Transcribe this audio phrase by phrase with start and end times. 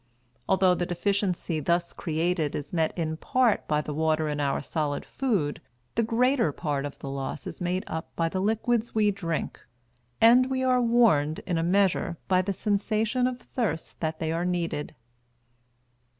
[0.49, 5.05] Although the deficiency thus created is met in part by the water in our solid
[5.05, 5.61] food,
[5.93, 9.63] the greater part of the loss is made up by the liquids we drink,
[10.19, 14.43] and we are warned, in a measure, by the sensation of thirst that they are
[14.43, 14.95] needed.